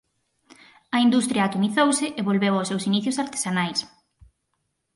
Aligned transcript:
A 0.95 0.97
industria 1.07 1.41
atomizouse 1.45 2.05
e 2.19 2.21
volveu 2.29 2.53
aos 2.55 2.69
seus 2.71 2.83
inicios 2.89 3.19
artesanais. 3.25 3.79